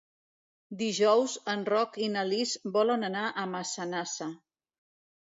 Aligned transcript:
Dijous 0.77 1.35
en 1.53 1.65
Roc 1.71 1.99
i 2.05 2.07
na 2.13 2.23
Lis 2.29 2.53
volen 2.79 3.09
anar 3.11 3.27
a 3.27 3.45
Massanassa. 3.53 4.29